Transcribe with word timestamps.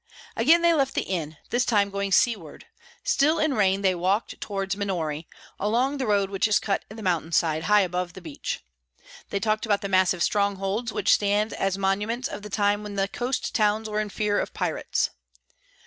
Again 0.35 0.63
they 0.63 0.73
left 0.73 0.95
the 0.95 1.03
inn, 1.03 1.37
this 1.51 1.63
time 1.63 1.91
going 1.91 2.11
seaward. 2.11 2.65
Still 3.03 3.37
in 3.37 3.53
rain, 3.53 3.83
they 3.83 3.93
walked 3.93 4.41
towards 4.41 4.75
Minori, 4.75 5.27
along 5.59 5.99
the 5.99 6.07
road 6.07 6.31
which 6.31 6.47
is 6.47 6.57
cut 6.57 6.83
in 6.89 6.97
the 6.97 7.03
mountain 7.03 7.31
side, 7.31 7.65
high 7.65 7.81
above 7.81 8.13
the 8.13 8.19
beach. 8.21 8.61
They 9.29 9.39
talked 9.39 9.67
about 9.67 9.81
the 9.81 9.87
massive 9.89 10.23
strongholds 10.23 10.91
which 10.91 11.13
stand 11.13 11.53
as 11.53 11.77
monuments 11.77 12.27
of 12.27 12.41
the 12.41 12.49
time 12.49 12.81
when 12.81 12.95
the 12.95 13.07
coast 13.09 13.53
towns 13.53 13.87
were 13.87 13.99
in 14.01 14.09
fear 14.09 14.39
of 14.39 14.55
pirates. 14.55 15.11